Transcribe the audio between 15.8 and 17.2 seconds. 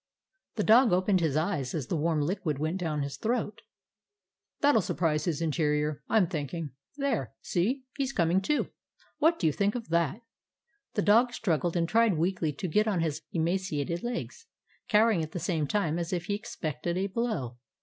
as if he expected a